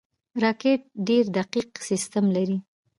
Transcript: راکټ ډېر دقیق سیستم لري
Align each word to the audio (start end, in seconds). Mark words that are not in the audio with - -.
راکټ 0.43 0.81
ډېر 1.07 1.23
دقیق 1.37 1.69
سیستم 1.87 2.25
لري 2.35 2.57